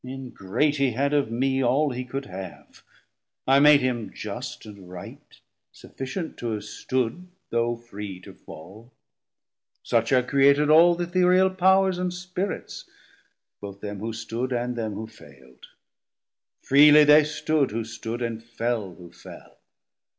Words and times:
ingrate, 0.03 0.77
he 0.77 0.93
had 0.93 1.13
of 1.13 1.29
mee 1.29 1.61
All 1.63 1.91
he 1.91 2.03
could 2.03 2.25
have; 2.25 2.81
I 3.45 3.59
made 3.59 3.81
him 3.81 4.11
just 4.11 4.65
and 4.65 4.89
right, 4.89 5.39
Sufficient 5.71 6.37
to 6.39 6.53
have 6.53 6.63
stood, 6.63 7.27
though 7.51 7.75
free 7.75 8.19
to 8.21 8.33
fall. 8.33 8.93
Such 9.83 10.11
I 10.11 10.23
created 10.23 10.71
all 10.71 10.95
th' 10.97 11.01
Ethereal 11.01 11.51
Powers 11.51 11.97
100 11.97 12.01
And 12.05 12.13
Spirits, 12.15 12.85
both 13.59 13.81
them 13.81 13.99
who 13.99 14.11
stood 14.11 14.49
& 14.49 14.49
them 14.49 14.93
who 14.95 15.05
faild; 15.05 15.67
Freely 16.63 17.03
they 17.03 17.23
stood 17.23 17.69
who 17.69 17.83
stood, 17.83 18.23
and 18.23 18.43
fell 18.43 18.95
who 18.95 19.11
fell. 19.11 19.59